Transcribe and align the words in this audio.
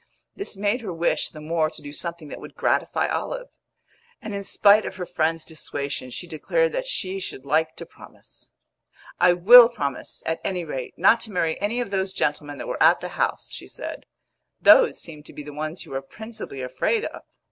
This 0.35 0.57
made 0.57 0.81
her 0.81 0.91
wish 0.91 1.29
the 1.29 1.39
more 1.39 1.69
to 1.69 1.79
do 1.79 1.93
something 1.93 2.29
that 2.29 2.39
would 2.41 2.55
gratify 2.55 3.07
Olive; 3.07 3.49
and 4.19 4.33
in 4.33 4.43
spite 4.43 4.83
of 4.83 4.95
her 4.95 5.05
friend's 5.05 5.45
dissuasion 5.45 6.09
she 6.09 6.25
declared 6.25 6.71
that 6.71 6.87
she 6.87 7.19
should 7.19 7.45
like 7.45 7.75
to 7.75 7.85
promise. 7.85 8.49
"I 9.19 9.33
will 9.33 9.69
promise, 9.69 10.23
at 10.25 10.41
any 10.43 10.65
rate, 10.65 10.95
not 10.97 11.21
to 11.21 11.31
marry 11.31 11.61
any 11.61 11.79
of 11.81 11.91
those 11.91 12.13
gentlemen 12.13 12.57
that 12.57 12.67
were 12.67 12.81
at 12.81 12.99
the 12.99 13.09
house," 13.09 13.51
she 13.51 13.67
said. 13.67 14.07
"Those 14.59 14.99
seemed 14.99 15.27
to 15.27 15.33
be 15.33 15.43
the 15.43 15.53
ones 15.53 15.85
you 15.85 15.91
were 15.91 16.01
principally 16.01 16.63
afraid 16.63 17.05
of." 17.05 17.21